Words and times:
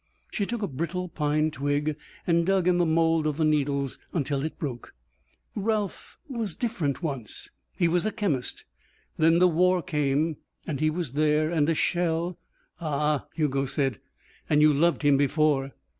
She 0.31 0.47
took 0.47 0.63
a 0.63 0.67
brittle 0.67 1.09
pine 1.09 1.51
twig 1.51 1.95
and 2.25 2.43
dug 2.43 2.67
in 2.67 2.79
the 2.79 2.87
mould 2.87 3.27
of 3.27 3.37
the 3.37 3.45
needles 3.45 3.99
until 4.13 4.43
it 4.43 4.57
broke. 4.57 4.95
"Ralph 5.55 6.17
was 6.27 6.55
different 6.55 7.03
once. 7.03 7.51
He 7.77 7.87
was 7.87 8.03
a 8.03 8.11
chemist. 8.11 8.65
Then 9.19 9.37
the 9.37 9.47
war 9.47 9.83
came. 9.83 10.37
And 10.65 10.79
he 10.79 10.89
was 10.89 11.11
there 11.11 11.51
and 11.51 11.69
a 11.69 11.75
shell" 11.75 12.39
"Ah," 12.81 13.27
Hugo 13.35 13.67
said. 13.67 13.99
"And 14.49 14.59
you 14.59 14.73
loved 14.73 15.03
him 15.03 15.17
before?" 15.17 15.71